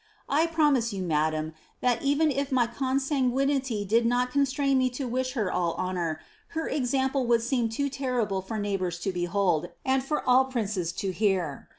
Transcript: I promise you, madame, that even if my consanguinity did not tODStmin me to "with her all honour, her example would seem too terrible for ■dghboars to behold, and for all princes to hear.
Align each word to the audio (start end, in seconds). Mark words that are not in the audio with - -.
I 0.29 0.47
promise 0.47 0.91
you, 0.91 1.03
madame, 1.03 1.53
that 1.81 2.01
even 2.01 2.31
if 2.31 2.51
my 2.51 2.65
consanguinity 2.65 3.85
did 3.87 4.03
not 4.03 4.31
tODStmin 4.31 4.75
me 4.75 4.89
to 4.89 5.07
"with 5.07 5.33
her 5.33 5.51
all 5.51 5.75
honour, 5.75 6.19
her 6.57 6.67
example 6.67 7.27
would 7.27 7.43
seem 7.43 7.69
too 7.69 7.87
terrible 7.87 8.41
for 8.41 8.57
■dghboars 8.57 8.99
to 9.03 9.11
behold, 9.11 9.67
and 9.85 10.03
for 10.03 10.27
all 10.27 10.45
princes 10.45 10.91
to 10.93 11.11
hear. 11.11 11.69